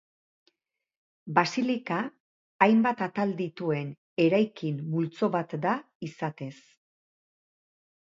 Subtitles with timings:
[1.39, 1.97] Basilika
[2.65, 3.91] hainbat atal dituen
[4.25, 5.75] eraikin multzo bat da
[6.09, 6.53] izatez.